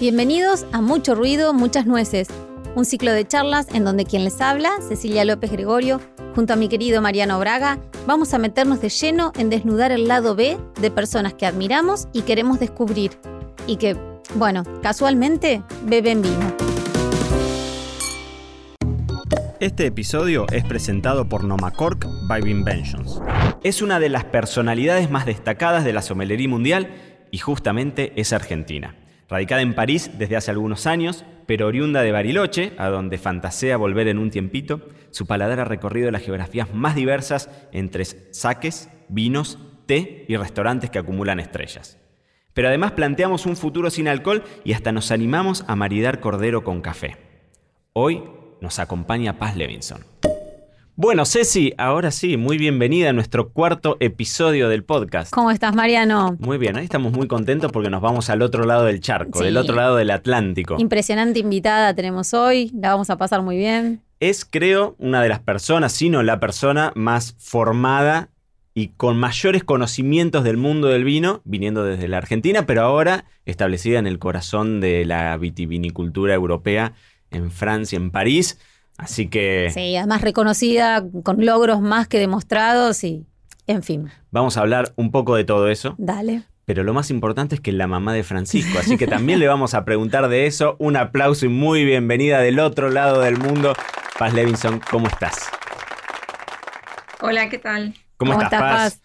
[0.00, 2.28] Bienvenidos a Mucho Ruido, Muchas Nueces,
[2.76, 6.00] un ciclo de charlas en donde quien les habla, Cecilia López Gregorio,
[6.36, 10.36] junto a mi querido Mariano Braga, vamos a meternos de lleno en desnudar el lado
[10.36, 13.10] B de personas que admiramos y queremos descubrir,
[13.66, 13.96] y que,
[14.36, 16.54] bueno, casualmente beben vino.
[19.58, 23.20] Este episodio es presentado por Nomacork by Inventions.
[23.64, 26.94] Es una de las personalidades más destacadas de la somelería mundial
[27.32, 28.94] y justamente es argentina.
[29.28, 34.08] Radicada en París desde hace algunos años, pero oriunda de Bariloche, a donde fantasea volver
[34.08, 40.24] en un tiempito, su paladar ha recorrido las geografías más diversas entre saques, vinos, té
[40.28, 41.98] y restaurantes que acumulan estrellas.
[42.54, 46.80] Pero además planteamos un futuro sin alcohol y hasta nos animamos a maridar cordero con
[46.80, 47.16] café.
[47.92, 48.22] Hoy
[48.60, 50.04] nos acompaña Paz Levinson.
[51.00, 55.32] Bueno, Ceci, ahora sí, muy bienvenida a nuestro cuarto episodio del podcast.
[55.32, 56.36] ¿Cómo estás, Mariano?
[56.40, 59.58] Muy bien, ahí estamos muy contentos porque nos vamos al otro lado del charco, del
[59.58, 60.74] otro lado del Atlántico.
[60.76, 64.02] Impresionante invitada tenemos hoy, la vamos a pasar muy bien.
[64.18, 68.30] Es, creo, una de las personas, si no la persona más formada
[68.74, 74.00] y con mayores conocimientos del mundo del vino, viniendo desde la Argentina, pero ahora establecida
[74.00, 76.94] en el corazón de la vitivinicultura europea
[77.30, 78.58] en Francia, en París.
[78.98, 79.70] Así que...
[79.72, 83.24] Sí, además reconocida con logros más que demostrados y,
[83.66, 84.10] en fin.
[84.32, 85.94] Vamos a hablar un poco de todo eso.
[85.98, 86.42] Dale.
[86.64, 89.72] Pero lo más importante es que la mamá de Francisco, así que también le vamos
[89.72, 90.76] a preguntar de eso.
[90.78, 93.74] Un aplauso y muy bienvenida del otro lado del mundo.
[94.18, 95.48] Paz Levinson, ¿cómo estás?
[97.20, 97.94] Hola, ¿qué tal?
[98.18, 99.02] ¿Cómo, estás, Paz?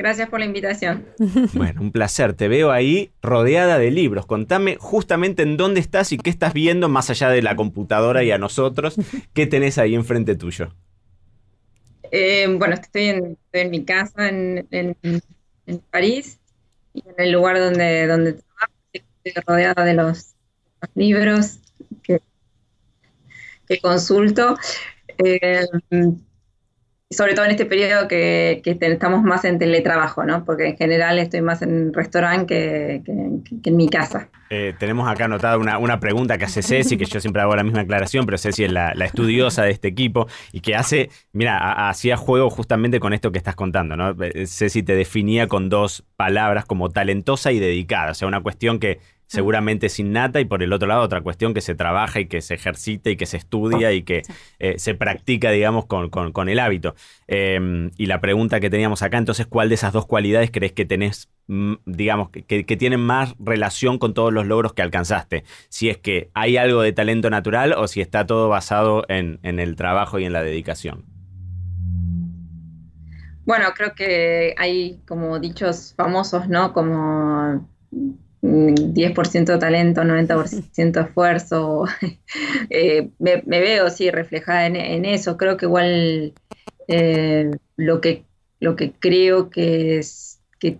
[0.00, 1.04] Gracias por la invitación.
[1.52, 2.32] Bueno, un placer.
[2.32, 4.24] Te veo ahí rodeada de libros.
[4.24, 8.30] Contame justamente en dónde estás y qué estás viendo más allá de la computadora y
[8.30, 8.96] a nosotros.
[9.34, 10.74] ¿Qué tenés ahí enfrente tuyo?
[12.10, 14.66] Eh, bueno, estoy en, mi casa en,
[15.90, 16.40] París
[16.94, 18.72] y en el lugar donde, donde trabajo.
[18.94, 20.34] Estoy rodeada de los,
[20.94, 21.58] libros
[22.02, 22.22] que,
[23.82, 24.56] consulto.
[25.18, 25.66] Eh,
[27.12, 30.44] sobre todo en este periodo que, estamos más en teletrabajo, ¿no?
[30.44, 33.12] Porque en general estoy más en restaurante que,
[33.64, 34.28] en mi casa.
[34.48, 37.80] Eh, tenemos acá anotada una, pregunta que hace Ceci, que yo siempre hago la misma
[37.80, 42.48] aclaración, pero Ceci es la, estudiosa de este equipo y que hace, mira, hacía juego
[42.48, 44.14] justamente con esto que estás contando, ¿no?
[44.22, 48.78] Eh, Ceci te definía con dos palabras como talentosa y dedicada, o sea, una cuestión
[48.78, 49.00] que
[49.40, 52.40] seguramente sin nata, y por el otro lado otra cuestión que se trabaja y que
[52.40, 54.22] se ejercita y que se estudia y que
[54.58, 56.96] eh, se practica, digamos, con, el hábito.
[57.28, 60.84] Em, y la pregunta que teníamos acá, entonces, ¿cuál de esas dos cualidades crees que
[60.84, 65.44] tenés, mm, digamos, que, tienen más relación con todos los logros que alcanzaste?
[65.68, 69.60] Si es que hay algo de talento natural o si está todo basado en, en
[69.60, 71.04] el trabajo y en la dedicación.
[73.44, 76.72] Bueno, creo que hay como dichos famosos, ¿no?
[76.72, 77.68] Como
[78.42, 81.84] 10% talento, 90% esfuerzo.
[82.70, 85.36] Eh, me, veo, sí, reflejada en, eso.
[85.36, 86.32] Creo que igual
[86.86, 88.24] eh, lo, que,
[88.60, 90.78] lo que creo que, es, que,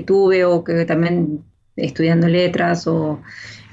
[0.00, 1.44] tuve o que también
[1.76, 3.20] estudiando letras o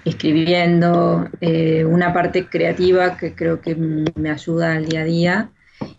[0.04, 5.52] escribiendo, eh, una parte creativa que creo que me ayuda al día a día.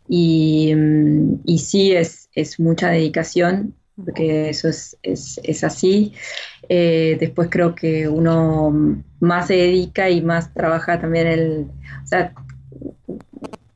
[0.08, 0.74] Y,
[1.44, 6.12] y sí, es, es mucha dedicación porque eso es, es, así.
[6.68, 11.66] Eh, después creo que uno más se dedica y más trabaja también el,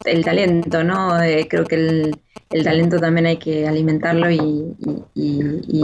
[0.04, 1.21] el talento, ¿no?
[1.22, 2.21] Eh, creo que el,
[2.65, 4.65] talento también hay que alimentarlo y,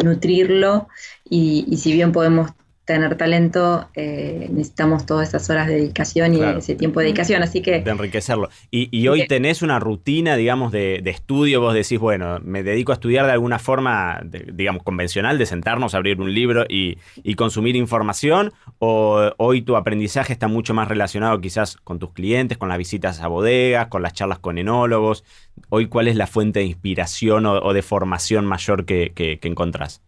[0.02, 0.88] nutrirlo
[1.28, 2.52] y si bien podemos
[2.84, 7.62] tener talento, eh, necesitamos todas esas horas de dedicación y ese tiempo de dedicación, así
[7.62, 7.80] que...
[7.80, 8.50] De enriquecerlo.
[8.70, 13.24] Y, hoy tenés una rutina, digamos, de, estudio, vos decís, bueno, me dedico a estudiar
[13.24, 14.20] de alguna forma,
[14.52, 16.96] digamos, convencional, de sentarnos, abrir un libro y,
[17.36, 22.68] consumir información, o hoy tu aprendizaje está mucho más relacionado quizás con tus clientes, con
[22.68, 25.24] las visitas a bodegas, con las charlas con enólogos.
[25.70, 30.03] Hoy, ¿cuál es la fuente de inspiración o, de formación mayor que, que encontrás?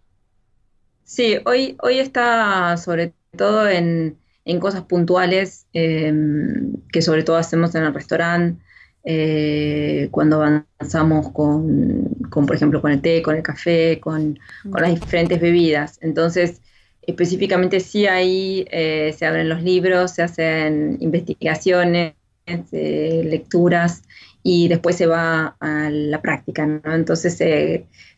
[1.07, 4.19] Sí, hoy, hoy está sobre todo en,
[4.61, 8.61] cosas puntuales em, que sobre todo hacemos en el restaurante,
[9.05, 15.41] eh, cuando avanzamos con, por ejemplo, con el té, con el café, con, las diferentes
[15.41, 15.99] bebidas.
[16.03, 16.61] Entonces,
[17.03, 22.15] específicamente sí ahí eh, se abren los libros, se hacen investigaciones,
[22.47, 24.03] eh, lecturas
[24.49, 26.95] y después se va a la práctica, ¿no?
[26.95, 27.37] Entonces,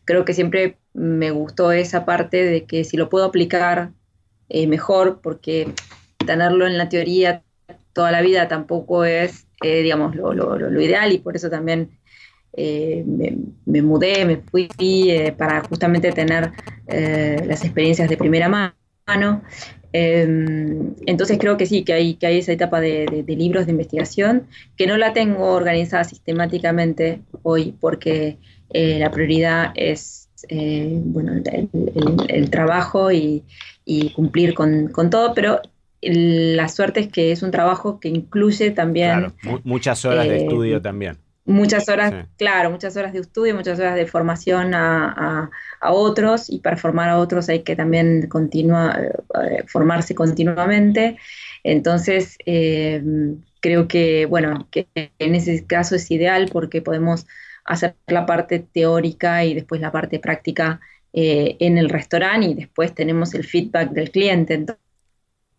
[0.05, 3.89] creo que siempre me gustó esa parte de que si lo puedo aplicar
[4.47, 5.73] eh, mejor, porque
[6.23, 7.41] tenerlo en la teoría
[7.93, 11.97] toda la vida tampoco es, eh, digamos, lo, ideal y por eso también
[12.53, 13.03] eh,
[13.65, 14.69] me, mudé, me fui
[15.35, 16.51] para justamente tener
[16.85, 19.41] las experiencias de primera mano.
[19.91, 24.47] Em, entonces creo que sí, que hay, que hay esa etapa de, libros de investigación,
[24.77, 28.37] que no la tengo organizada sistemáticamente hoy porque
[28.71, 31.33] eh, la prioridad es eh, bueno,
[32.27, 33.43] el, trabajo y,
[34.15, 35.61] cumplir con, todo, pero
[36.01, 39.33] la suerte es que es un trabajo que incluye también...
[39.63, 41.17] muchas horas de eh, estudio también.
[41.49, 45.49] Muchas horas, claro, muchas horas de estudio, muchas horas de formación a,
[45.81, 51.17] otros y para formar a otros hay que también continua, eh, formarse continuamente.
[51.63, 53.01] Entonces, eh,
[53.61, 57.25] creo que, bueno, que en ese caso es ideal porque podemos
[57.65, 60.79] hacer la parte teórica y después la parte práctica
[61.13, 64.53] eh, en el restaurante y después tenemos el feedback del cliente.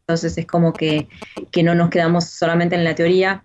[0.07, 1.09] Entonces, es como que,
[1.51, 3.45] que no nos quedamos solamente en la teoría,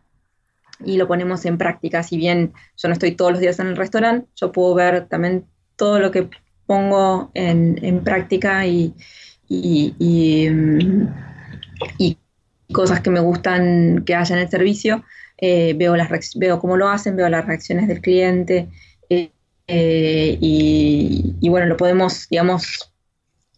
[0.83, 2.03] y lo ponemos en práctica.
[2.03, 5.45] Si bien yo no estoy todos los días en el restaurante, yo puedo ver también
[5.75, 6.29] todo lo que
[6.65, 8.93] pongo en, práctica y,
[9.49, 11.07] mm,
[11.99, 12.17] y,
[12.73, 15.03] cosas que me gustan que haya en el servicio.
[15.37, 18.69] Eh, veo, las veo cómo lo hacen, veo las reacciones del cliente
[19.09, 19.31] eh,
[19.67, 22.91] eh, y, y, bueno, lo podemos, digamos,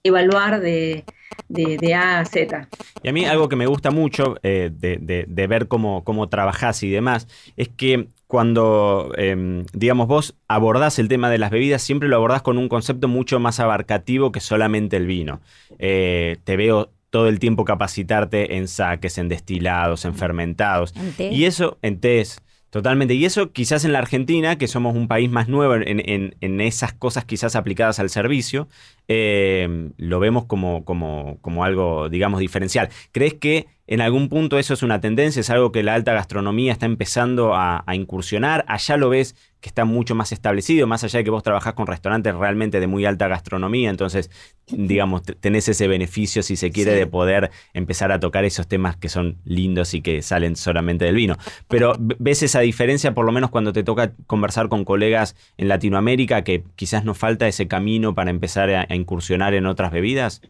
[0.04, 1.06] evaluar de,
[1.48, 2.68] de, A a Z.
[3.04, 6.90] Y a mí algo que me gusta mucho eh, de, ver cómo, cómo trabajás y
[6.90, 12.18] demás es que cuando, em, digamos, vos abordás el tema de las bebidas, siempre lo
[12.18, 15.40] abordás con un concepto mucho más abarcativo que solamente el vino.
[15.80, 20.94] Eh, te veo todo el tiempo capacitarte en saques, en destilados, en fermentados.
[21.18, 23.14] Y eso, en tés, Totalmente.
[23.14, 27.24] Y eso quizás en la Argentina, que somos un país más nuevo en, esas cosas
[27.26, 28.68] quizás aplicadas al servicio,
[29.08, 32.90] eh, lo vemos como, como, como algo, digamos, diferencial.
[33.12, 35.40] ¿Crees que en algún punto eso es una tendencia?
[35.40, 38.66] ¿Es algo que la alta gastronomía está empezando a, a incursionar?
[38.68, 41.88] ¿Allá lo ves que está mucho más establecido, más allá de que vos trabajás con
[41.88, 44.30] restaurantes realmente de muy alta gastronomía, entonces,
[44.68, 49.10] digamos, tenés ese beneficio, si se quiere, de poder empezar a tocar esos temas que
[49.10, 51.38] son lindos y que salen solamente del vino.
[51.68, 56.44] Pero ves esa diferencia, por lo menos cuando te toca conversar con colegas en Latinoamérica,
[56.44, 60.42] que quizás nos falta ese camino para empezar a, incursionar en otras bebidas.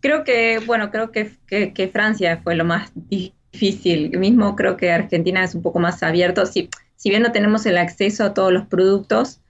[0.00, 4.16] Creo que, bueno, creo que, Francia fue lo más difícil.
[4.18, 6.46] Mismo creo que Argentina es un poco más abierto.
[6.46, 9.40] Sí, si bien no tenemos el acceso a todos los productos,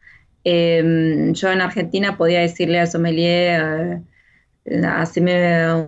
[0.45, 4.03] em, yo en Argentina podía decirle al sommelier, eh,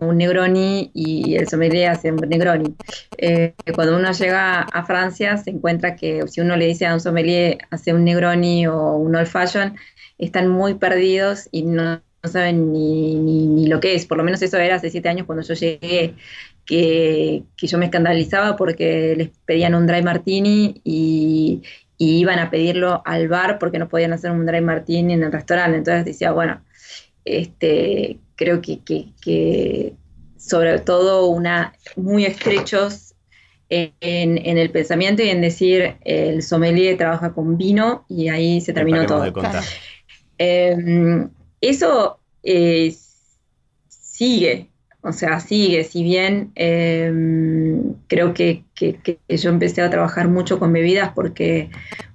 [0.00, 2.74] un Negroni y el sommelier hace un Negroni.
[3.18, 7.00] Eh, cuando uno llega a Francia se encuentra que si uno le dice a un
[7.00, 9.76] sommelier hace un Negroni o un Old Fashion,
[10.18, 14.06] están muy perdidos y no, saben ni, ni, lo que es.
[14.06, 16.14] Por lo menos eso era hace siete años cuando yo llegué
[16.66, 21.62] que, yo me escandalizaba porque les pedían un dry martini y,
[22.02, 25.76] iban a pedirlo al bar porque no podían hacer un dry martini en el restaurante.
[25.76, 26.62] Entonces decía, bueno,
[27.26, 29.94] este, creo que,
[30.38, 33.14] sobre todo una muy estrechos
[33.68, 39.04] en, el pensamiento y en decir el sommelier trabaja con vino y ahí se terminó
[39.04, 39.30] todo.
[41.60, 42.94] Eso eh,
[43.88, 44.70] sigue,
[45.02, 48.64] o sea, sigue, si bien em, creo que,
[49.28, 51.70] yo empecé a trabajar mucho con bebidas porque,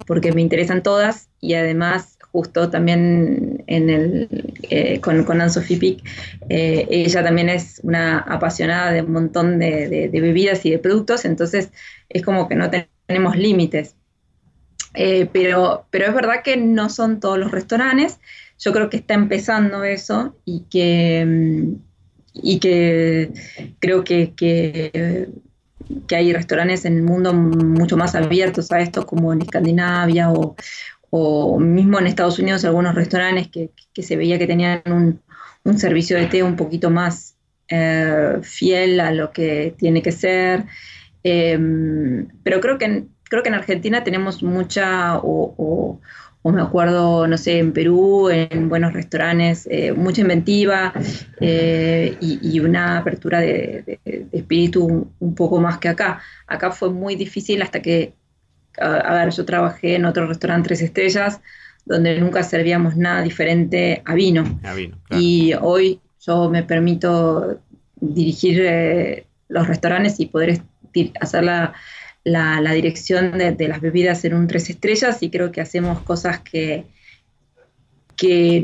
[0.07, 6.03] porque me interesan todas y además justo también eh, con, con Anne-Sophie Pic,
[6.50, 11.72] eh, ella también es una apasionada de un montón de, bebidas y de productos, entonces
[12.10, 12.69] es como que no
[13.05, 13.96] tenemos límites.
[14.93, 18.17] Pero, pero es verdad que no son todos los restaurantes,
[18.59, 21.79] yo creo que está empezando eso y que em,
[22.35, 23.31] y que
[23.79, 25.31] creo que, que,
[26.15, 30.55] hay restaurantes en el mundo mucho más abiertos a esto, como en Escandinavia o,
[31.09, 35.21] o mismo en Estados Unidos, algunos restaurantes que, que se veía que tenían un,
[35.63, 37.35] un, servicio de té un poquito más
[37.69, 40.65] eh, fiel a lo que tiene que ser.
[41.24, 46.00] Em, pero creo que, creo que en Argentina tenemos mucha o
[46.53, 50.93] me acuerdo, no sé, en Perú, en buenos restaurantes, eh, mucha inventiva
[51.39, 53.99] eh, y, una apertura de,
[54.31, 56.21] espíritu un, poco más que acá.
[56.45, 58.13] Acá fue muy difícil hasta que,
[58.79, 61.41] a, ver, yo trabajé en otro restaurante tres estrellas
[61.85, 64.59] donde nunca servíamos nada diferente a vino.
[65.11, 67.59] Y hoy yo me permito
[67.95, 70.61] dirigir eh, los restaurantes y poder
[71.19, 71.73] hacer la
[72.25, 76.84] la, dirección de, las bebidas en un tres estrellas y creo que hacemos cosas que,
[78.17, 78.63] que,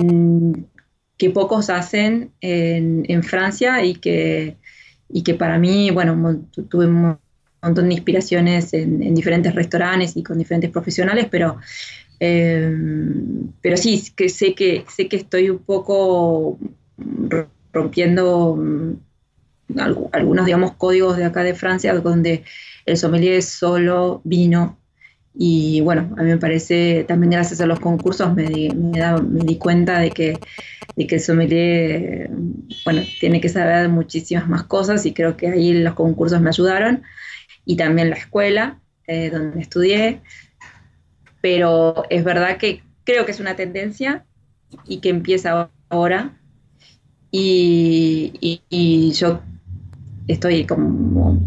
[1.17, 4.57] que pocos hacen en, Francia y que,
[5.09, 7.17] y que para mí, bueno, tuve un
[7.61, 11.57] montón de inspiraciones en, diferentes restaurantes y con diferentes profesionales, pero,
[12.19, 12.75] eh,
[13.61, 16.57] pero sí, que sé, que sé que estoy un poco
[17.71, 18.93] rompiendo mm,
[19.77, 22.43] algunos, digamos, códigos de acá de Francia, donde
[22.85, 24.77] el sommelier es solo vino.
[25.33, 29.57] Y bueno, a mí me parece, también gracias a los concursos me di, me di
[29.57, 30.37] cuenta de que,
[30.95, 32.29] de que el sommelier,
[32.83, 37.03] bueno, tiene que saber muchísimas más cosas y creo que ahí los concursos me ayudaron.
[37.63, 40.21] Y también la escuela, eh, donde estudié.
[41.41, 44.25] Pero es verdad que creo que es una tendencia
[44.85, 46.37] y que empieza ahora.
[47.31, 49.41] Y, y yo
[50.31, 51.39] estoy como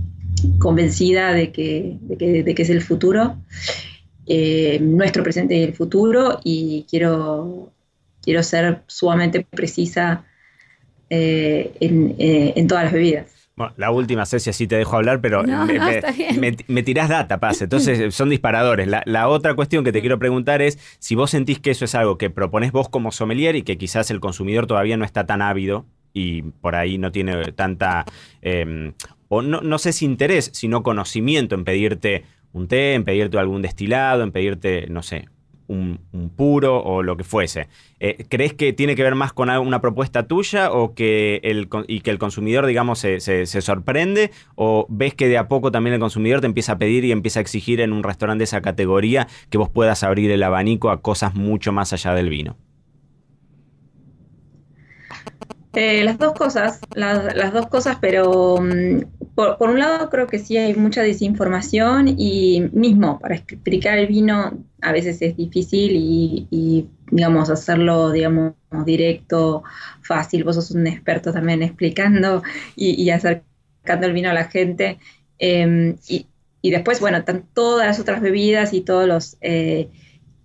[0.59, 3.37] convencida de que, de que, es el futuro,
[4.27, 7.73] eh, nuestro presente y el futuro, y quiero,
[8.23, 10.25] quiero ser sumamente precisa
[11.11, 13.31] eh, eh, en, todas las bebidas.
[13.57, 17.65] Bueno, la última, Ceci, así te dejo hablar, pero me, tirás data, pase.
[17.65, 18.89] Entonces son disparadores.
[18.89, 21.95] La, la, otra cuestión que te quiero preguntar es si vos sentís que eso es
[21.95, 25.41] algo que propones vos como sommelier y que quizás el consumidor todavía no está tan
[25.41, 28.07] ávido y por ahí no tiene tanta,
[28.41, 28.95] em,
[29.29, 33.61] o no, no sé si interés, sino conocimiento en pedirte un té, en pedirte algún
[33.61, 35.27] destilado, en pedirte, no sé,
[35.67, 35.99] un,
[36.37, 37.69] puro o lo que fuese.
[38.01, 42.01] Eh, ¿Crees que tiene que ver más con una propuesta tuya o que el, y
[42.01, 44.31] que el consumidor, digamos, se, se, sorprende?
[44.55, 47.41] ¿O ves que de a poco también el consumidor te empieza a pedir y empieza
[47.41, 51.03] a exigir en un restaurante de esa categoría que vos puedas abrir el abanico a
[51.03, 52.57] cosas mucho más allá del vino?
[55.77, 60.57] Eh, las dos cosas, las, dos cosas, pero mm, por, un lado creo que sí
[60.57, 67.51] hay mucha desinformación y mismo para explicar el vino a veces es difícil y, digamos
[67.51, 68.55] hacerlo digamos
[68.85, 69.63] directo,
[70.03, 70.45] fácil.
[70.45, 72.43] Vos sos un experto también explicando
[72.77, 74.99] y, acercando el vino a la gente.
[75.39, 79.89] Em, y, después, bueno, están todas las otras bebidas y todos los eh,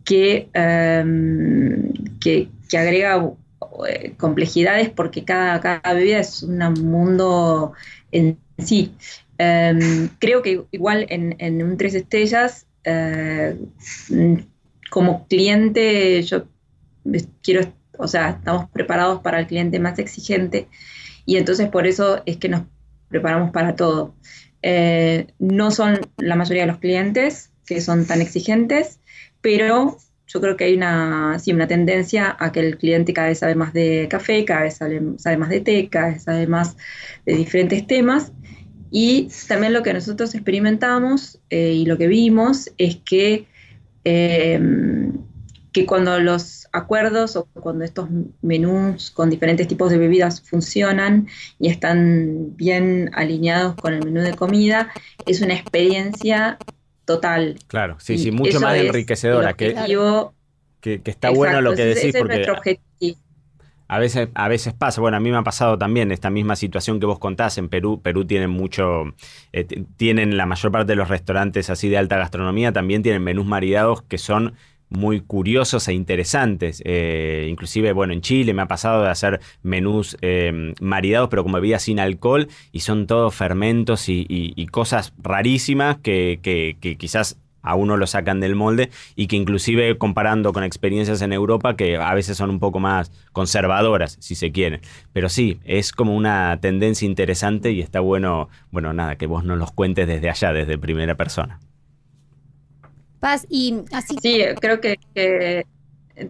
[0.03, 3.33] que, em, que, que agrega
[3.87, 6.57] eh, complejidades porque cada, cada bebida es un
[6.89, 7.73] mundo
[8.11, 8.93] en sí.
[9.37, 13.57] Em, creo que igual en, un tres estrellas, eh,
[14.89, 16.45] como cliente, yo
[17.41, 20.67] quiero, o sea, estamos preparados para el cliente más exigente
[21.25, 22.63] y entonces por eso es que nos
[23.07, 24.15] preparamos para todo.
[24.61, 28.99] Eh, no son la mayoría de los clientes que son tan exigentes,
[29.41, 29.97] pero
[30.29, 33.55] yo creo que hay una, sí, una tendencia a que el cliente cada vez sabe
[33.55, 35.01] más de café, cada vez sabe,
[35.37, 36.77] más de té, cada vez sabe más
[37.25, 38.31] de diferentes temas.
[38.91, 43.47] Y también lo que nosotros experimentamos eh, y lo que vimos es que,
[44.03, 45.13] em,
[45.71, 48.09] que cuando los acuerdos o cuando estos
[48.43, 51.27] menús con diferentes tipos de bebidas funcionan
[51.59, 54.89] y están bien alineados con el menú de comida,
[55.25, 56.59] es una experiencia
[57.09, 57.57] total.
[57.65, 59.55] Claro, sí, sí, mucho más enriquecedora.
[59.55, 59.73] Que,
[60.79, 62.45] que, está bueno lo que decís porque
[63.87, 66.99] a veces, a veces pasa, bueno, a mí me ha pasado también esta misma situación
[66.99, 67.99] que vos contás en Perú.
[68.03, 69.15] Perú tiene mucho,
[69.51, 69.65] eh,
[69.97, 74.03] tienen la mayor parte de los restaurantes así de alta gastronomía, también tienen menús maridados
[74.03, 74.53] que son
[74.89, 76.81] muy curiosos e interesantes.
[76.85, 81.55] Eh, inclusive, bueno, en Chile me ha pasado de hacer menús eh, maridados, pero como
[81.55, 87.97] bebida sin alcohol, y son todos fermentos y, cosas rarísimas que, que, quizás a uno
[87.97, 92.37] lo sacan del molde y que inclusive comparando con experiencias en Europa que a veces
[92.37, 94.81] son un poco más conservadoras, si se quiere.
[95.11, 99.57] Pero sí, es como una tendencia interesante y está bueno, bueno, nada, que vos nos
[99.57, 101.59] los cuentes desde allá, desde primera persona.
[103.49, 104.15] Y así.
[104.21, 105.65] Sí, creo que,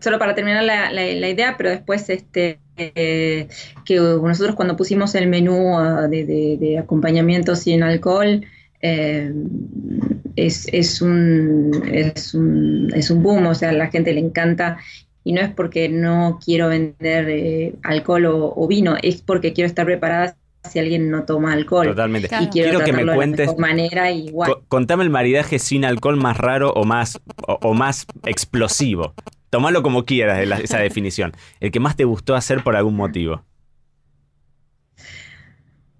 [0.01, 3.47] solo para terminar la, la, idea, pero después este eh,
[3.85, 8.45] que nosotros cuando pusimos el menú ah, de, de, acompañamiento sin alcohol,
[8.81, 9.33] eh,
[10.35, 14.77] es, es, un, es, un, es un boom, o sea, a la gente le encanta
[15.23, 19.67] y no es porque no quiero vender eh, alcohol o, o, vino, es porque quiero
[19.67, 21.87] estar preparada si alguien no toma alcohol.
[21.87, 22.29] Totalmente.
[22.41, 23.55] Y quiero, que me cuentes.
[23.55, 24.57] De manera igual.
[24.67, 29.13] contame el maridaje sin alcohol más raro o más, o, más explosivo.
[29.49, 31.33] Tómalo como quieras, esa definición.
[31.59, 33.43] El que más te gustó hacer por algún motivo.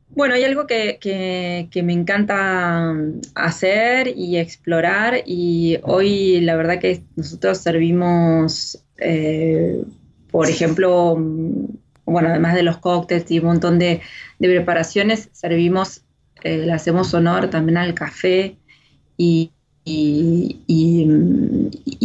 [0.09, 2.93] Bueno, hay algo que, me encanta
[3.35, 9.81] hacer y explorar y hoy la verdad que nosotros servimos, eh,
[10.29, 11.17] por ejemplo,
[12.09, 14.01] bueno, además de los cócteles y un montón de,
[14.39, 16.03] preparaciones, servimos,
[16.43, 18.57] eh, le hacemos honor también al café
[19.17, 19.51] y,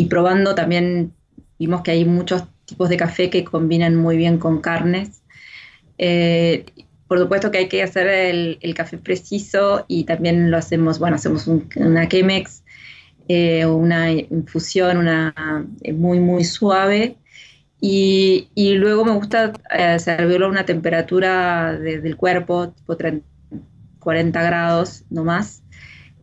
[0.09, 1.13] probando también
[1.59, 5.23] vimos que hay muchos tipos de café que combinan muy bien con carnes.
[5.99, 6.67] Eh,
[7.09, 11.47] por supuesto que hay que hacer el, café preciso y también lo hacemos, bueno, hacemos
[11.47, 12.63] una Chemex,
[13.29, 15.35] eh, una infusión, una
[15.93, 17.17] muy, muy suave
[17.87, 22.97] Y, luego me gusta eh, servirlo a una temperatura del cuerpo, tipo
[23.99, 25.63] 40 grados no más,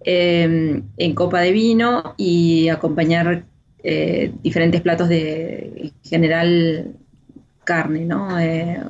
[0.04, 3.44] em, en copa de vino y acompañar
[3.84, 6.96] eh, diferentes platos de, en general,
[7.64, 8.40] carne, ¿no?
[8.40, 8.82] Eh,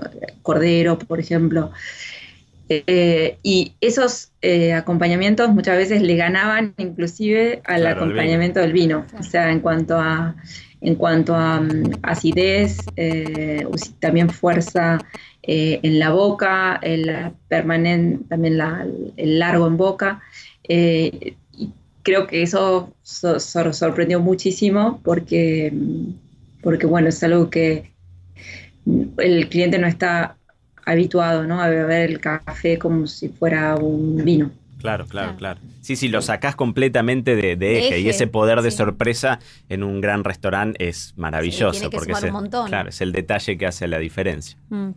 [0.41, 1.71] cordero, por ejemplo.
[2.69, 9.05] Eh, y esos eh, acompañamientos muchas veces le ganaban inclusive al acompañamiento del vino.
[9.19, 10.35] O sea, en cuanto a,
[10.81, 12.77] en cuanto a mm, acidez,
[13.99, 14.99] también fuerza
[15.43, 18.59] en la boca, el permanente, también
[19.17, 20.21] el largo en boca.
[20.67, 21.35] y
[22.03, 25.73] creo que eso sorprendió muchísimo porque,
[26.61, 27.91] porque, bueno, es algo que
[29.17, 30.37] el cliente no está
[30.85, 31.61] habituado ¿no?
[31.61, 34.51] a beber el café como si fuera un vino.
[34.81, 35.59] Claro, claro, claro.
[35.81, 40.23] Sí, sí, lo sacás completamente de, eje, y ese poder de sorpresa en un gran
[40.23, 41.89] restaurante es maravilloso.
[41.89, 42.31] porque es el,
[42.67, 44.57] Claro, es el detalle que hace la diferencia.
[44.69, 44.91] Mm.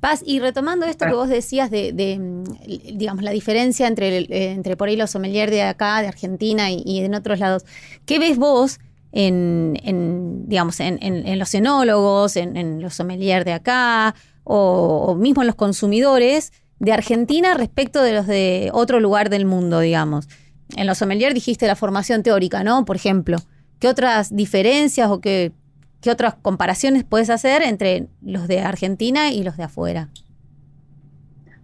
[0.00, 4.88] Paz, y retomando esto que vos decías de, mm, digamos, la diferencia entre, entre por
[4.88, 7.64] ahí los sommeliers de acá, de Argentina y, y en otros lados,
[8.04, 8.78] ¿qué ves vos
[9.12, 16.52] en, digamos, en, los cenólogos, en, los sommeliers de acá, o, mismo en los consumidores
[16.78, 20.28] de Argentina respecto de los de otro lugar del mundo, digamos.
[20.76, 22.84] En los sommeliers dijiste la formación teórica, ¿no?
[22.84, 23.38] Por ejemplo,
[23.78, 25.52] ¿qué otras diferencias o qué,
[26.00, 30.08] qué otras comparaciones puedes hacer entre los de Argentina y los de afuera?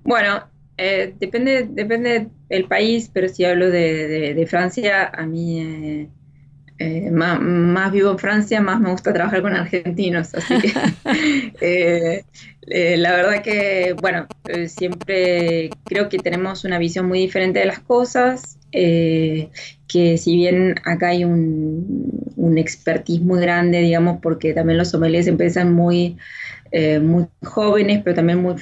[0.05, 0.45] Bueno,
[0.77, 6.09] eh, depende, depende del país, pero si hablo de, Francia, a mí eh,
[6.79, 10.35] eh, más, vivo en Francia, más me gusta trabajar con argentinos.
[10.35, 10.73] Así que
[11.61, 12.25] eh,
[12.67, 14.27] eh, la verdad que, bueno,
[14.67, 21.09] siempre creo que tenemos una visión muy diferente de las cosas, que si bien acá
[21.09, 26.17] hay un, un expertise muy grande, digamos, porque también los sommeliers empiezan muy,
[26.73, 28.55] muy jóvenes, pero también muy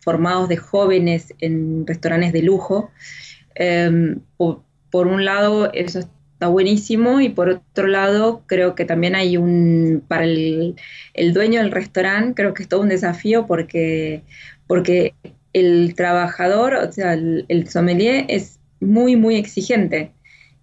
[0.00, 2.90] formados de jóvenes en restaurantes de lujo.
[4.36, 5.98] Por, por, un lado, eso
[6.38, 10.76] está buenísimo y por otro lado creo que también hay un, para el,
[11.34, 14.22] dueño del restaurante, creo que es todo un desafío porque,
[14.68, 15.14] porque
[15.52, 20.12] el trabajador, o sea, el, sommelier es muy, muy exigente.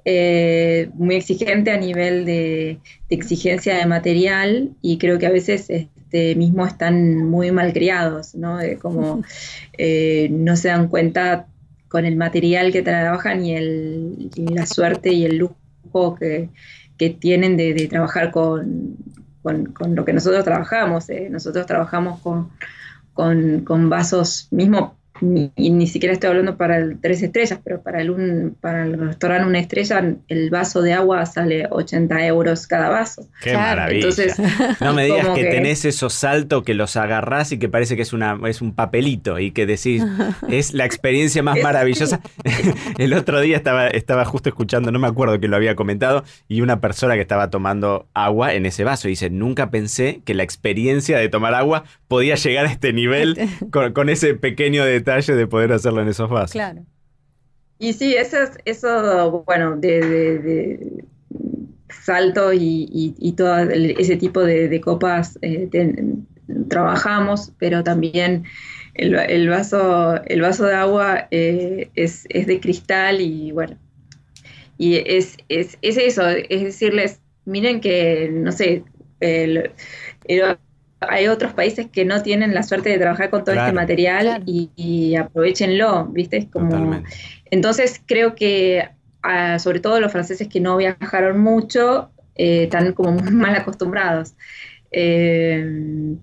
[0.05, 2.77] Eh, muy exigente a nivel de,
[3.09, 8.59] exigencia de material y creo que a veces este, mismo están muy malcriados, ¿no?
[8.81, 9.23] como
[9.77, 11.47] eh, no se dan cuenta
[11.89, 15.64] con el material que trabajan y, el, y la suerte y el lujo
[16.19, 16.49] que,
[17.19, 18.97] tienen de, trabajar con,
[19.41, 21.09] con, lo que nosotros trabajamos.
[21.09, 21.29] Eh.
[21.29, 22.51] Nosotros trabajamos con,
[23.13, 28.09] con, vasos, mismo y ni siquiera estoy hablando para el tres estrellas, pero para el,
[28.09, 33.27] un, para el restaurante una estrella, el vaso de agua sale 80 euros cada vaso.
[33.41, 34.09] Qué maravilla.
[34.81, 38.11] no me digas que, tenés esos saltos que los agarrás y que parece que es,
[38.11, 40.03] una, es un papelito y que decís,
[40.49, 42.19] es la experiencia más maravillosa.
[42.97, 46.59] el otro día estaba, estaba justo escuchando, no me acuerdo que lo había comentado, y
[46.59, 50.43] una persona que estaba tomando agua en ese vaso y dice, nunca pensé que la
[50.43, 53.69] experiencia de tomar agua podía llegar a este nivel este.
[53.69, 56.51] con, con ese pequeño detalle de poder hacerlo en esos vasos.
[56.51, 56.85] Claro.
[57.77, 61.03] Y sí, eso, eso bueno, de,
[61.89, 65.69] salto y, todo ese tipo de, copas eh,
[66.69, 68.45] trabajamos, pero también
[68.93, 73.77] el, vaso, el vaso de agua eh, es, de cristal y bueno,
[74.77, 78.83] y es, es, eso, es decirles, miren que, no sé,
[79.19, 79.71] el,
[80.99, 85.15] hay otros países que no tienen la suerte de trabajar con todo este material y,
[85.15, 86.49] aprovechenlo, ¿viste?
[86.51, 87.01] como...
[87.51, 88.89] Entonces creo que
[89.59, 94.35] sobre todo los franceses que no viajaron mucho eh, están como muy mal acostumbrados.
[94.91, 96.15] Eh,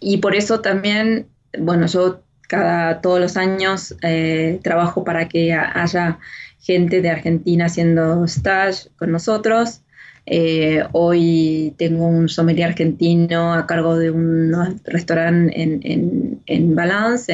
[0.00, 1.28] y por eso también,
[1.58, 6.18] bueno, yo cada todos los años eh, trabajo para que haya
[6.60, 9.82] gente de Argentina haciendo stage con nosotros.
[10.26, 17.32] Eh, hoy tengo un sommelier argentino a cargo de un restaurante en, en, Valence,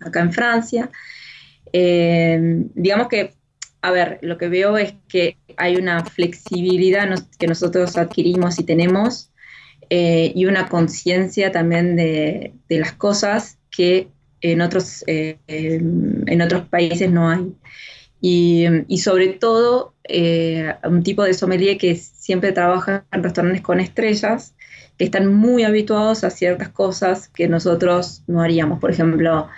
[0.00, 0.90] acá en Francia.
[1.72, 3.32] Eh, digamos que,
[3.80, 9.30] a ver, lo que veo es que hay una flexibilidad que nosotros adquirimos y tenemos
[9.88, 14.08] eh, y una conciencia también de, las cosas que
[14.42, 17.52] en otros, en otros países no hay.
[18.20, 24.54] Y sobre todo eh, un tipo de sommelier que siempre trabaja en restaurantes con estrellas,
[24.98, 28.80] que están muy habituados a ciertas cosas que nosotros no haríamos.
[28.80, 29.48] Por ejemplo,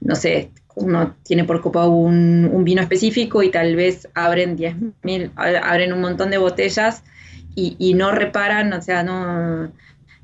[0.00, 5.92] no sé, uno tiene por copa un, vino específico y tal vez abren 10.000, abren
[5.92, 7.02] un montón de botellas
[7.56, 9.72] y, no reparan, o sea, no,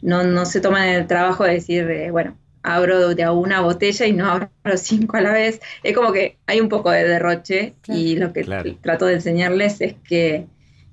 [0.02, 4.06] no, no se toman el trabajo de decir, eh, bueno, abro de a una botella
[4.06, 5.60] y no abro cinco a la vez.
[5.82, 8.44] Es como que hay un poco de derroche y lo que
[8.80, 10.46] trato de enseñarles es que,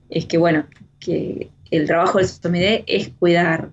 [0.10, 0.65] es que, bueno,
[0.99, 3.69] que el trabajo del sommelier es cuidar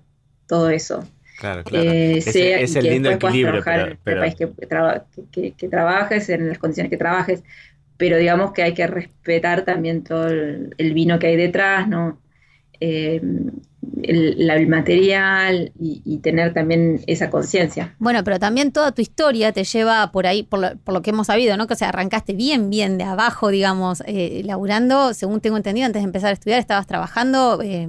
[0.46, 1.07] todo eso.
[1.38, 1.90] Claro, claro.
[1.90, 3.62] Eh, es, el lindo equilibrio.
[3.62, 7.42] Trabajar en el país que, que, trabajes, en las condiciones que trabajes,
[7.96, 12.20] pero digamos que hay que respetar también todo el, vino que hay detrás, ¿no?
[12.80, 13.20] Eh,
[14.02, 17.94] el, material y, tener también esa conciencia.
[17.98, 21.56] Bueno, pero también toda tu historia te lleva por ahí, por lo, que hemos sabido,
[21.56, 21.66] ¿no?
[21.66, 26.02] Que o sea, arrancaste bien, bien de abajo, digamos, eh, laburando, según tengo entendido, antes
[26.02, 27.88] de empezar a estudiar estabas trabajando, eh,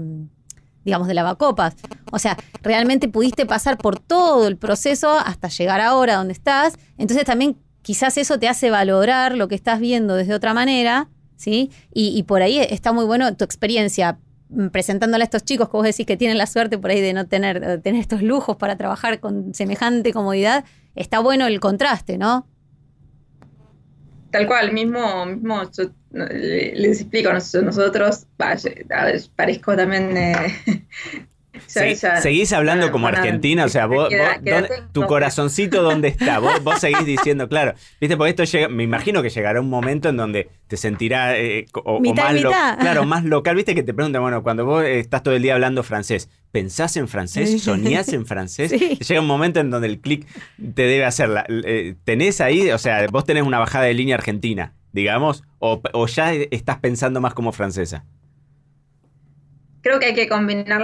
[0.84, 1.76] digamos, de lavacopas.
[2.12, 6.78] O sea, realmente pudiste pasar por todo el proceso hasta llegar ahora donde estás.
[6.98, 11.72] Entonces también quizás eso te hace valorar lo que estás viendo desde otra manera, ¿sí?
[11.94, 14.20] Y, por ahí está muy bueno tu experiencia
[14.72, 17.28] presentándole a estos chicos que vos decís que tienen la suerte por ahí de no
[17.28, 22.48] tener, tener estos lujos para trabajar con semejante comodidad, está bueno el contraste, ¿no?
[24.32, 25.62] Tal cual, mismo, mismo
[26.12, 28.28] les explico, nosotros,
[29.36, 30.36] parezco también eh,
[31.68, 34.10] seguís hablando como argentina, o sea, vos,
[34.92, 39.30] tu corazoncito dónde está, vos, seguís diciendo, claro, viste, porque esto llega, me imagino que
[39.30, 42.36] llegará un momento en donde te sentirás eh, o, más,
[42.80, 45.84] claro, más local, viste que te preguntan, bueno, cuando vos estás todo el día hablando
[45.84, 47.62] francés, ¿pensás en francés?
[47.62, 48.72] ¿Soñás en francés?
[48.72, 53.06] Llega un momento en donde el clic te debe hacer, eh, tenés ahí, o sea,
[53.08, 57.52] vos tenés una bajada de línea argentina, digamos, o, o ya estás pensando más como
[57.52, 58.06] francesa
[59.86, 60.82] creo que hay que combinar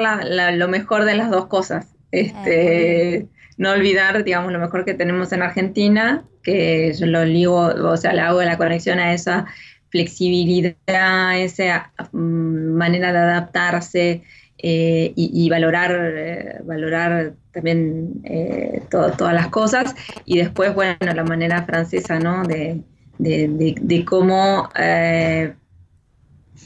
[0.53, 1.87] lo mejor de las dos cosas.
[2.11, 3.25] Este,
[3.57, 8.13] no olvidar, digamos, lo mejor que tenemos en Argentina, que yo lo ligo, o sea,
[8.13, 9.47] le hago la conexión a esa
[9.89, 14.21] flexibilidad, esa mm, manera de adaptarse
[14.59, 19.95] eh, y, valorar, eh, valorar también eh, todas las cosas.
[20.25, 22.43] Y después, bueno, la manera francesa, ¿no?
[22.43, 22.83] De,
[23.17, 24.69] de cómo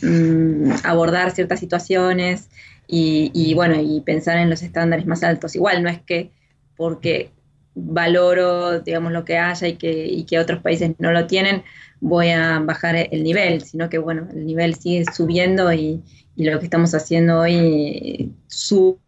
[0.02, 2.50] Mm, abordar ciertas situaciones
[2.88, 5.56] y, bueno, y pensar en los estándares más altos.
[5.56, 6.32] Igual no es que
[6.76, 7.32] porque
[7.74, 11.64] valoro, digamos, lo que haya y que, y que otros países no lo tienen,
[12.00, 16.04] voy a bajar el nivel, sino que bueno, el nivel sigue subiendo y,
[16.38, 19.00] lo que estamos haciendo hoy sube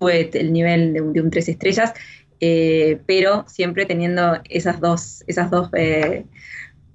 [0.00, 1.92] el nivel de un, tres estrellas,
[2.40, 6.24] eh, pero siempre teniendo esas dos, esas dos eh,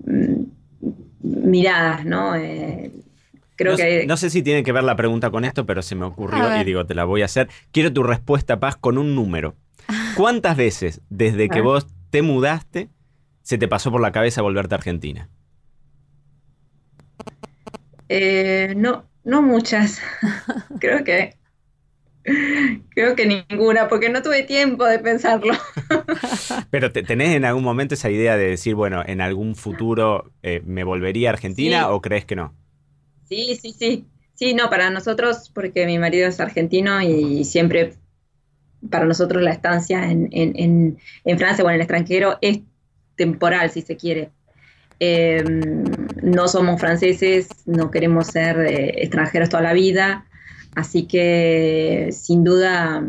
[0.06, 0.44] mm,
[1.22, 2.36] miradas, ¿no?
[2.36, 2.92] Eh,
[4.08, 6.64] no, sé si tiene que ver la pregunta con esto, pero se me ocurrió y
[6.64, 7.50] digo, te la voy a hacer.
[7.72, 9.56] Quiero tu respuesta, Paz, con un número.
[10.16, 12.90] ¿Cuántas veces desde que vos te mudaste
[13.42, 15.30] se te pasó por la cabeza volverte a Argentina?
[18.08, 20.02] Eh, no, no muchas.
[20.80, 21.40] creo que
[22.94, 25.54] creo que ninguna, porque no tuve tiempo de pensarlo.
[26.70, 30.84] Pero ¿tenés en algún momento esa idea de decir, bueno, en algún futuro eh, me
[30.84, 32.54] volvería a Argentina o crees que no?
[33.30, 34.06] Sí, sí, sí.
[34.34, 37.94] Sí, no, para nosotros, porque mi marido es argentino y siempre
[38.90, 42.62] para nosotros la estancia en, en, en, Francia o en el extranjero es
[43.16, 44.32] temporal, si se quiere.
[45.00, 45.84] Em,
[46.24, 50.26] no somos franceses, no queremos ser eh, extranjeros toda la vida,
[50.76, 53.04] así que sin duda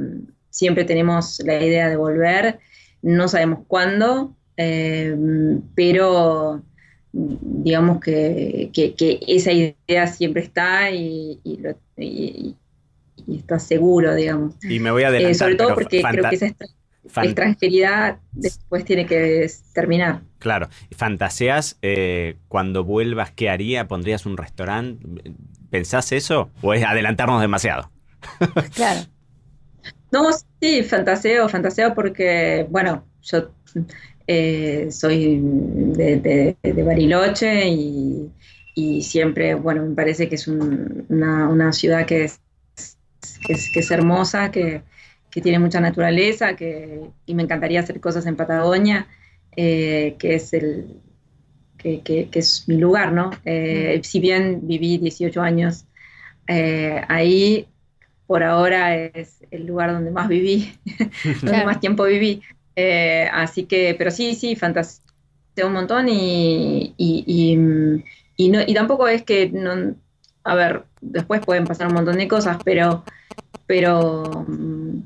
[0.51, 2.59] siempre tenemos la idea de volver,
[3.03, 6.63] no sabemos cuándo, em, pero
[7.13, 8.71] digamos que,
[9.27, 11.41] esa idea siempre está y,
[13.29, 14.55] está seguro, digamos.
[14.63, 15.33] Y me voy a adelantar.
[15.33, 20.23] Eh, sobre todo porque creo que esa extranjeridad después tiene que terminar.
[20.39, 20.69] Claro.
[20.97, 23.89] ¿Fantaseas eh, cuando vuelvas qué haría?
[23.89, 25.35] ¿Pondrías un restaurante?
[25.71, 26.51] ¿Pensás eso?
[26.63, 27.91] ¿O es adelantarnos demasiado?
[28.75, 29.01] claro.
[30.13, 30.29] No,
[30.61, 33.51] sí, fantaseo, fantaseo porque, bueno, yo
[34.33, 42.41] eh, soy de, Bariloche y, siempre, bueno, me parece que es una, ciudad que es,
[43.45, 44.83] que es, hermosa, que,
[45.31, 49.09] tiene mucha naturaleza, que, y me encantaría hacer cosas en Patagonia,
[49.57, 51.01] eh, que es el
[51.77, 53.33] que, es mi lugar, ¿no?
[53.45, 55.87] Eh, si bien viví 18 años
[56.47, 57.67] ahí,
[58.29, 60.73] por ahora es el lugar donde más viví,
[61.43, 62.43] donde más tiempo viví.
[62.83, 65.03] Eh, así que, pero sí, sí, fantaseo
[65.67, 67.57] un montón y, y,
[68.49, 69.95] no, y tampoco es que, no,
[70.45, 73.05] a ver, después pueden pasar un montón de cosas, pero,
[73.67, 75.01] pero mm,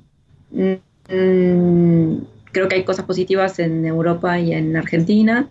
[1.08, 2.18] mm,
[2.52, 5.50] creo que hay cosas positivas en Europa y en Argentina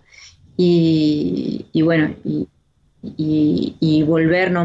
[0.56, 2.14] y, bueno,
[3.02, 4.64] y, volver no,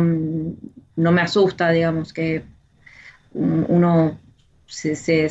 [0.95, 2.43] no me asusta, digamos, que
[3.34, 4.17] uno
[4.65, 5.30] se, se,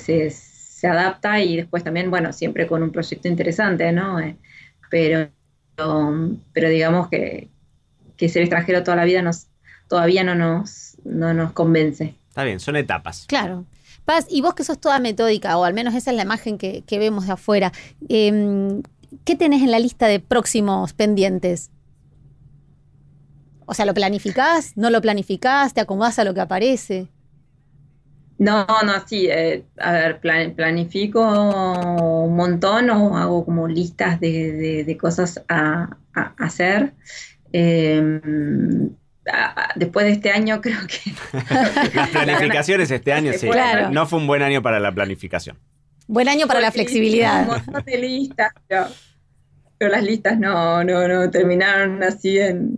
[0.86, 4.20] adapta y después también, bueno, siempre con un proyecto interesante, ¿no?
[4.20, 4.36] Eh,
[4.90, 5.28] pero,
[6.52, 7.48] pero digamos que,
[8.16, 9.46] que ser extranjero toda la vida nos,
[9.88, 12.14] todavía no nos, no nos convence.
[12.28, 13.24] Está bien, son etapas.
[13.26, 13.64] Claro.
[14.04, 16.84] Paz, y vos que sos toda metódica, o al menos esa es la imagen que,
[16.90, 17.72] vemos de afuera,
[18.08, 18.82] em,
[19.24, 21.70] ¿qué tenés en la lista de próximos pendientes?
[23.66, 24.76] O sea, ¿lo planificás?
[24.76, 25.74] ¿No lo planificás?
[25.74, 27.08] ¿Te acomodás a lo que aparece?
[28.38, 29.26] No, no, sí.
[29.28, 35.96] Eh, a ver, planifico un montón o hago como listas de, cosas a,
[36.38, 36.94] hacer.
[37.52, 38.90] Em,
[39.76, 41.12] después de este año creo que...
[41.94, 43.48] Las planificaciones este año, sí.
[43.90, 45.58] No fue un buen año para la planificación.
[46.06, 47.42] Buen año para la flexibilidad.
[47.42, 52.74] Un montón de listas, pero, las listas no, no, no terminaron así en,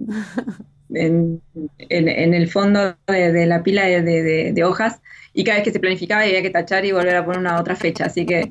[0.95, 1.41] en,
[1.89, 5.01] el fondo de, la pila de, hojas
[5.33, 7.77] y cada vez que se planificaba había que tachar y volver a poner una otra
[7.77, 8.07] fecha.
[8.07, 8.49] Así que,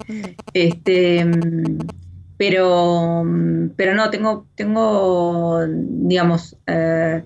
[0.53, 1.25] este,
[2.37, 3.25] pero,
[3.75, 7.23] pero no, tengo, tengo digamos, eh,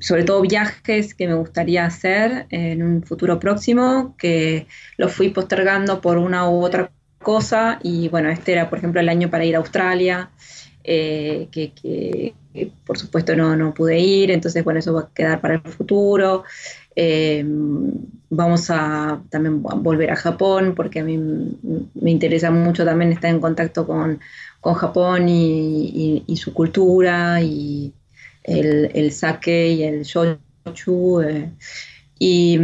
[0.00, 6.00] sobre todo viajes que me gustaría hacer en un futuro próximo, que los fui postergando
[6.00, 6.90] por una u otra
[7.22, 10.30] cosa y bueno, este era por ejemplo el año para ir a Australia,
[10.84, 12.34] eh, que,
[12.84, 16.44] por supuesto no, no, pude ir, entonces bueno, eso va a quedar para el futuro.
[16.94, 17.44] Eh,
[18.28, 23.40] vamos a también volver a Japón porque a mí me interesa mucho también estar en
[23.40, 24.20] contacto con,
[24.60, 27.92] con Japón y, su cultura y
[28.44, 31.22] el, el, sake y el shochu.
[31.22, 31.50] Eh,
[32.18, 32.58] y,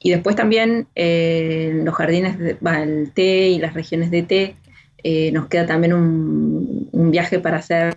[0.00, 4.56] y, después también los jardines, de, el té y las regiones de té,
[5.32, 6.63] nos queda también un,
[7.04, 7.94] un viaje para hacer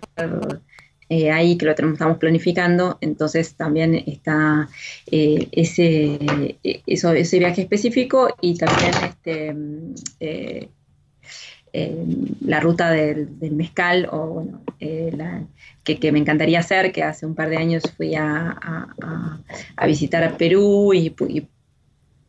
[1.10, 4.68] eh, ahí que lo tenemos, estamos planificando, entonces también está
[5.10, 6.18] eh, ese,
[6.62, 8.92] eh, eso, ese viaje específico y también
[10.12, 10.68] este,
[12.40, 17.56] la ruta del, mezcal, o bueno, que, me encantaría hacer, que hace un par de
[17.56, 18.94] años fui a,
[19.86, 21.48] visitar a Perú y, y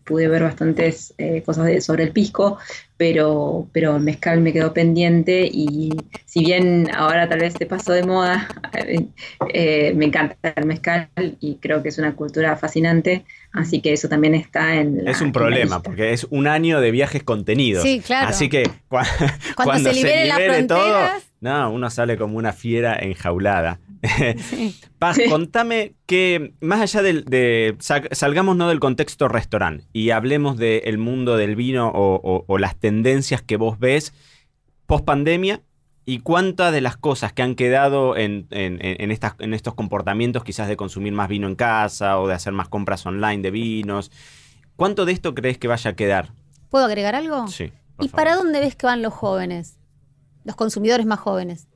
[0.10, 2.58] pude ver bastantes eh, cosas sobre el pisco,
[2.98, 5.92] pero, pero el mezcal me quedó pendiente y
[6.26, 8.48] si bien ahora tal vez te pasó de moda,
[9.54, 14.10] eh, me encanta el mezcal y creo que es una cultura fascinante, así que eso
[14.10, 15.08] también está en...
[15.08, 17.84] es un problema, porque es un año de viajes contenidos.
[17.84, 18.30] Sí, claro.
[18.30, 18.64] Así que
[19.56, 21.08] cuando, se libere, todo,
[21.42, 23.80] no, uno sale como una fiera enjaulada.
[25.00, 27.76] Paz, contame que más allá de,
[28.12, 33.58] salgamos no del contexto restaurante y hablemos del mundo del vino o, las tendencias que
[33.58, 34.14] vos ves
[34.86, 35.62] post pandemia
[36.06, 40.76] y cuántas de las cosas que han quedado en, estas, en estos comportamientos quizás de
[40.76, 44.12] consumir más vino en casa o de hacer más compras online de vinos,
[44.76, 46.32] ¿cuánto de esto crees que vaya a quedar?
[46.70, 47.48] ¿Puedo agregar algo?
[47.48, 47.72] Sí.
[48.00, 49.79] ¿Y para dónde ves que van los jóvenes?
[50.44, 51.68] Los consumidores más jóvenes.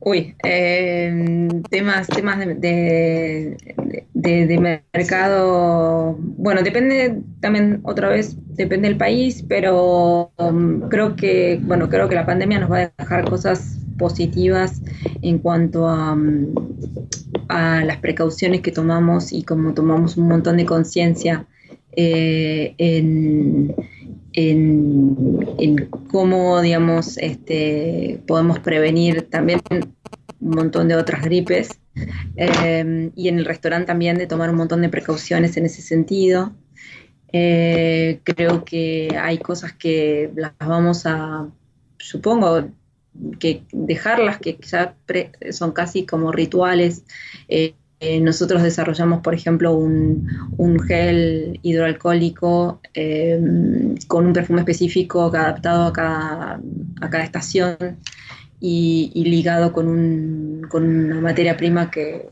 [0.00, 3.56] Uy, eh, temas, temas de,
[4.14, 6.16] de, mercado.
[6.18, 12.14] Bueno, depende también otra vez, depende del país, pero um, creo que, bueno, creo que
[12.14, 14.80] la pandemia nos va a dejar cosas positivas
[15.22, 16.54] en cuanto a, um,
[17.48, 21.46] a las precauciones que tomamos y como tomamos un montón de conciencia
[21.96, 23.74] eh, en
[24.32, 31.80] en, cómo, digamos, este, podemos prevenir también un montón de otras gripes
[32.36, 36.54] eh, y en el restaurante también de tomar un montón de precauciones en ese sentido.
[37.32, 41.48] Eh, creo que hay cosas que las vamos a,
[41.98, 42.70] supongo,
[43.38, 44.96] que dejarlas, que ya
[45.50, 47.04] son casi como rituales.
[47.48, 50.28] Eh, eh, nosotros desarrollamos, por ejemplo, un,
[50.86, 53.40] gel hidroalcohólico eh,
[54.06, 57.76] con un perfume específico adaptado a cada, estación
[58.60, 62.28] y, ligado con, una materia prima que,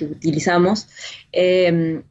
[0.00, 0.86] utilizamos.
[1.32, 2.02] Eh,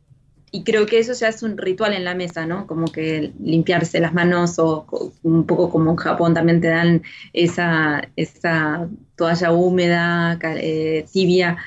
[0.56, 2.68] y creo que eso ya es un ritual en la mesa, ¿no?
[2.68, 4.86] Como que limpiarse las manos o
[5.24, 7.02] un poco como en Japón también te dan
[7.34, 11.58] esa, esa toalla húmeda, eh, tibia,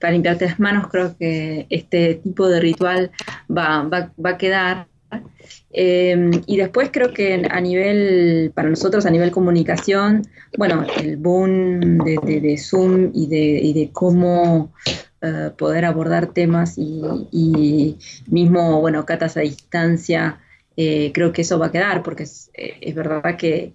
[0.00, 0.88] para limpiarte las manos.
[0.90, 3.12] Creo que este tipo de ritual
[3.48, 3.88] va,
[4.24, 4.88] a quedar.
[5.74, 10.22] Eh, y después creo que a nivel, para nosotros a nivel comunicación,
[10.58, 14.72] bueno, el boom de, Zoom y de, cómo
[15.22, 20.40] eh, poder abordar temas y, mismo, bueno, catas a distancia,
[20.76, 23.74] eh, creo que eso va a quedar, porque es, eh, verdad que,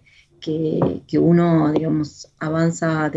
[1.19, 3.11] uno, digamos, avanza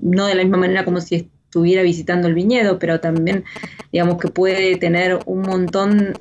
[0.00, 3.44] no de la misma manera como si estuviera visitando el viñedo, pero también,
[3.92, 6.14] digamos, que puede tener un montón,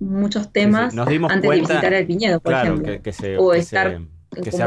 [0.00, 2.92] muchos temas antes de visitar el viñedo, por ejemplo.
[3.38, 3.98] o estar
[4.42, 4.66] que Se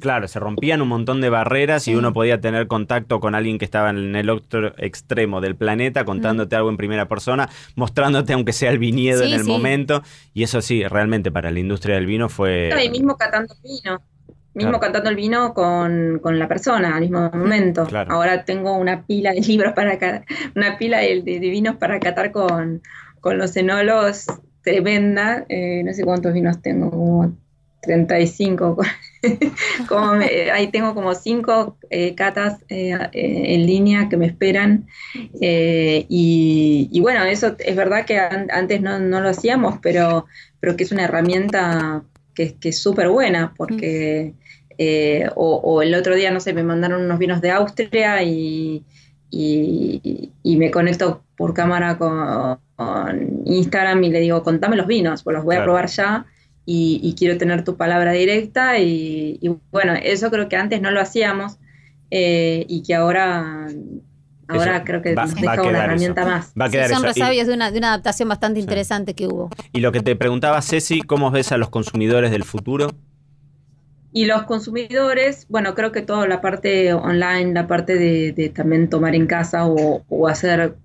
[0.00, 3.64] claro, se rompían un montón de barreras y uno podía tener contacto con alguien que
[3.64, 8.70] estaba en el otro extremo del planeta, contándote algo en primera persona, mostrándote aunque sea
[8.70, 10.02] el viñedo en el momento.
[10.32, 12.70] Y eso sí, realmente para la industria del vino fue...
[12.82, 14.00] y mismo catando vino.
[14.54, 17.88] Mismo cantando el vino con, la persona al mismo momento.
[18.08, 19.98] Ahora tengo una pila de libros para
[20.54, 22.80] una pila de, vinos para catar con,
[23.32, 24.26] los enólogos
[24.62, 25.46] tremenda.
[25.48, 27.36] Eh, no sé cuántos vinos tengo, como
[27.84, 28.76] 35.
[29.88, 30.12] como
[30.52, 34.86] ahí tengo como cinco eh, catas eh, eh, en línea que me esperan.
[35.40, 40.26] Y, bueno, eso es verdad que antes no, lo hacíamos, pero,
[40.60, 42.02] pero que es una herramienta
[42.34, 44.34] que, es súper buena porque...
[45.36, 48.84] O, el otro día, no sé, me mandaron unos vinos de Austria y,
[49.30, 52.58] y, me conecto por cámara con,
[53.44, 56.26] Instagram y le digo, contame los vinos, pues los voy a probar ya
[56.66, 59.38] y, quiero tener tu palabra directa y,
[59.70, 61.58] bueno, eso creo que antes no lo hacíamos
[62.10, 63.68] eh, y que ahora,
[64.48, 66.52] ahora creo que nos deja una herramienta más.
[66.58, 69.50] Va a quedar son resabios de una, de una adaptación bastante interesante que hubo.
[69.72, 72.92] Y lo que te preguntaba Ceci, ¿cómo ves a los consumidores del futuro?
[74.12, 79.14] Y los consumidores, bueno, creo que toda la parte online, la parte de, también tomar
[79.16, 80.76] en casa o, o hacer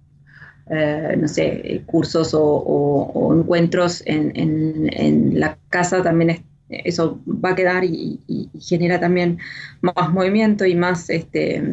[0.71, 8.19] eh, no sé, cursos o, encuentros en, la casa también eso va a quedar y,
[8.59, 9.39] genera también
[9.81, 11.63] más movimiento y más este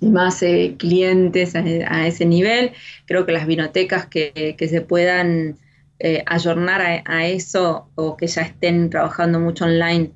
[0.00, 2.70] más eh, clientes a, ese nivel.
[3.06, 5.56] Creo que las vinotecas que, se puedan
[5.98, 10.12] eh, ayornar a, eso o que ya estén trabajando mucho online,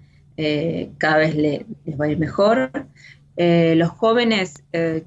[0.98, 1.64] cada vez les
[2.00, 2.70] va a ir mejor.
[3.36, 4.62] los jóvenes,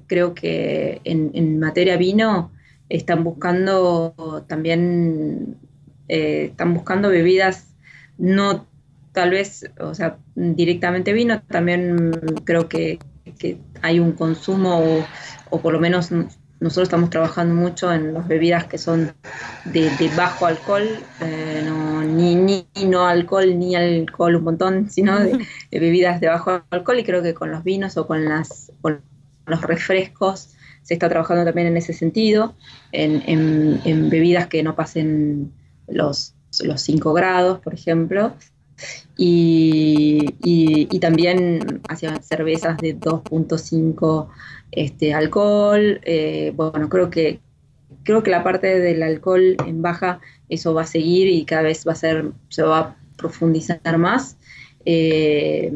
[0.06, 2.52] creo que en, en materia vino,
[2.88, 5.56] están buscando también,
[6.08, 7.74] eh, están buscando bebidas,
[8.16, 8.66] no
[9.12, 12.12] tal vez, o sea, directamente vino, también
[12.44, 12.98] creo que,
[13.82, 15.04] hay un consumo,
[15.50, 19.12] o, por lo menos nosotros estamos trabajando mucho en las bebidas que son
[19.64, 20.88] de, bajo alcohol,
[21.20, 26.62] eh, no, ni, ni, no alcohol, ni alcohol un montón, sino de, bebidas de bajo
[26.70, 29.02] alcohol y creo que con los vinos o con, las, con
[29.46, 32.54] los refrescos se está trabajando también en ese sentido,
[32.92, 35.52] en, bebidas que no pasen
[35.86, 38.34] los, los 5 grados, por ejemplo,
[39.16, 44.28] y, también hacia cervezas de 2.5
[44.72, 46.00] este, alcohol.
[46.04, 47.40] Eh, bueno, creo que,
[48.02, 51.86] creo que la parte del alcohol en baja, eso va a seguir y cada vez
[51.86, 54.36] va a ser, se va a profundizar más.
[54.84, 55.72] Eh,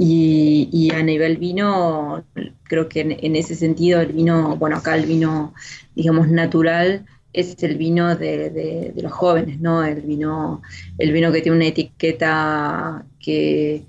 [0.00, 2.24] y, a nivel vino,
[2.62, 5.54] creo que en, ese sentido el vino, bueno, acá el vino,
[5.96, 9.84] digamos, natural es el vino de, los jóvenes, ¿no?
[9.84, 10.62] El vino,
[10.98, 13.82] el vino que tiene una etiqueta que,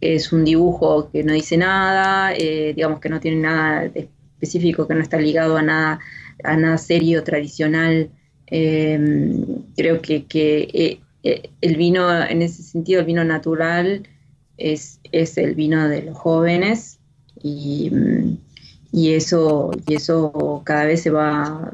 [0.00, 4.94] es un dibujo que no dice nada, eh, digamos que no tiene nada específico, que
[4.94, 6.00] no está ligado a nada,
[6.42, 8.10] a nada serio, tradicional.
[8.48, 8.98] Eh,
[9.76, 14.06] creo que, que eh, el vino, en ese sentido, el vino natural,
[14.58, 16.98] es, es el vino de los jóvenes
[17.42, 17.90] y,
[18.92, 21.72] eso, y eso cada vez se va,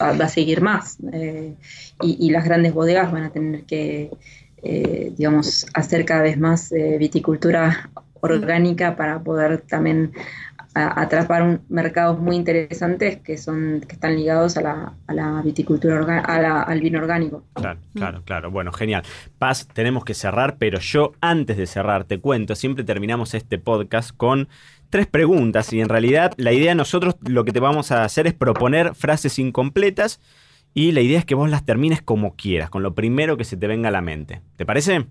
[0.00, 0.98] va, a seguir más.
[1.12, 1.54] Eh,
[2.02, 4.10] y, las grandes bodegas van a tener que,
[4.62, 7.90] eh, digamos, hacer cada vez más eh, viticultura
[8.20, 10.12] orgánica para poder también
[10.74, 16.80] atrapar mercados muy interesantes que son que están ligados a la, a la viticultura al
[16.80, 17.44] vino orgánico.
[17.54, 18.50] Claro, claro, claro.
[18.50, 19.02] Bueno, genial.
[19.38, 24.16] Paz, tenemos que cerrar, pero yo antes de cerrar te cuento, siempre terminamos este podcast
[24.16, 24.48] con
[24.90, 28.26] tres preguntas y en realidad la idea de nosotros lo que te vamos a hacer
[28.26, 30.20] es proponer frases incompletas
[30.74, 33.56] y la idea es que vos las termines como quieras, con lo primero que se
[33.56, 34.40] te venga a la mente.
[34.56, 35.06] ¿Te parece?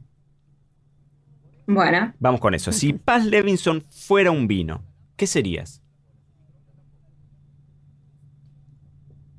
[1.67, 2.13] Bueno.
[2.19, 2.71] Vamos con eso.
[2.71, 4.83] Si Paz Levinson fuera un vino,
[5.21, 5.83] ¿qué serías?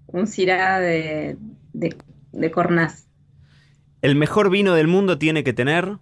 [0.07, 1.37] Un cirá de,
[1.72, 3.09] de, cornaz.
[4.01, 5.99] El mejor vino del mundo tiene que tener.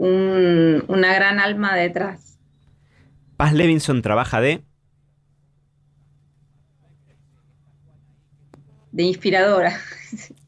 [0.00, 2.40] una gran alma detrás.
[3.36, 4.64] Paz Levinson trabaja de.
[8.90, 9.78] De inspiradora.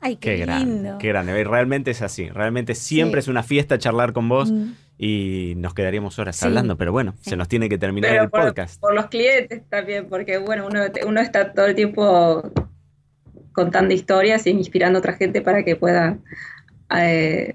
[0.01, 0.97] Ay, qué, grande.
[0.99, 1.45] Qué grande.
[1.45, 2.28] Realmente es así.
[2.28, 4.51] Realmente siempre es una fiesta charlar con vos.
[4.51, 4.72] Mm
[5.03, 8.78] y nos quedaríamos horas hablando, pero bueno, se nos tiene que terminar el podcast.
[8.78, 12.42] Por los clientes también, porque bueno, uno, uno está todo el tiempo
[13.53, 16.18] contando historias e inspirando a otra gente para que pueda
[16.94, 17.55] eh,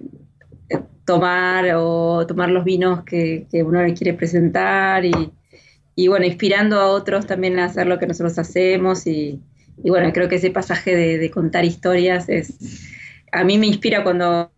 [1.06, 7.28] tomar o tomar los vinos que, uno le quiere presentar y, bueno, inspirando a otros
[7.28, 9.40] también a hacer lo que nosotros hacemos y,
[9.78, 12.90] bueno, creo que ese pasaje de, contar historias es,
[13.32, 14.52] a mí me inspira cuando,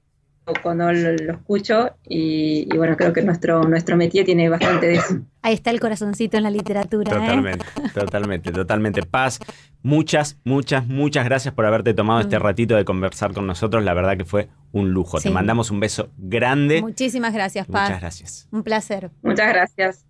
[0.62, 5.20] cuando lo, escucho y, bueno, creo que nuestro, nuestro métier tiene bastante de eso.
[5.42, 7.12] Ahí está el corazoncito en la literatura.
[7.12, 7.16] ¿eh?
[7.16, 9.02] Totalmente, totalmente, totalmente.
[9.04, 9.40] Paz,
[9.82, 12.42] muchas, muchas, muchas gracias por haberte tomado este mm.
[12.42, 13.84] ratito de conversar con nosotros.
[13.84, 15.20] La verdad que fue un lujo.
[15.20, 16.82] Te mandamos un beso grande.
[16.82, 17.90] Muchísimas gracias, Paz.
[17.90, 18.48] Muchas gracias.
[18.52, 19.12] Un placer.
[19.22, 20.06] Muchas gracias.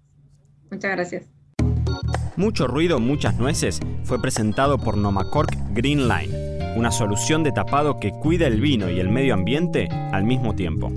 [0.72, 1.38] Muchas gracias.
[2.36, 8.12] Mucho ruido, muchas nueces fue presentado por Nomacork Green Line, una solución de tapado que
[8.12, 10.92] cuida el vino y el medio ambiente al mismo tiempo.